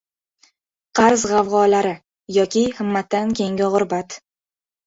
Qarz 0.99 1.25
g‘avg‘olari. 1.33 1.93
Yoki 2.39 2.65
himmatdan 2.81 3.37
keyingi 3.41 3.69
g‘urbat 3.77 4.19